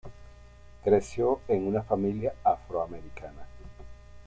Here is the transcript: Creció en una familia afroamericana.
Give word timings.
Creció 0.83 1.41
en 1.47 1.67
una 1.67 1.83
familia 1.83 2.33
afroamericana. 2.43 3.45